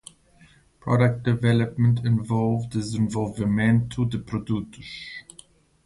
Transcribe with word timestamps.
Product 0.79 1.21
Development 1.27 2.03
envolve 2.03 2.67
desenvolvimento 2.71 4.03
de 4.03 4.17
produtos. 4.17 4.87